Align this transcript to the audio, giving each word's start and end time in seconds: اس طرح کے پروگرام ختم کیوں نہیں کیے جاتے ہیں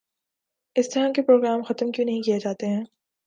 اس 0.75 0.89
طرح 0.89 1.11
کے 1.15 1.21
پروگرام 1.21 1.61
ختم 1.61 1.91
کیوں 1.91 2.05
نہیں 2.05 2.21
کیے 2.21 2.39
جاتے 2.39 2.67
ہیں 2.67 2.83